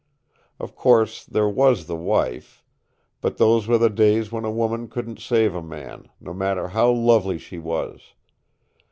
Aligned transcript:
Of 0.59 0.73
course, 0.75 1.23
there 1.23 1.47
was 1.47 1.85
the 1.85 1.95
wife. 1.95 2.63
But 3.21 3.37
those 3.37 3.67
were 3.67 3.77
the 3.77 3.87
days 3.91 4.31
when 4.31 4.45
a 4.45 4.49
woman 4.49 4.87
couldn't 4.87 5.19
save 5.19 5.53
a 5.53 5.61
man, 5.61 6.09
no 6.19 6.33
matter 6.33 6.69
how 6.69 6.89
lovely 6.89 7.37
she 7.37 7.59
was. 7.59 8.15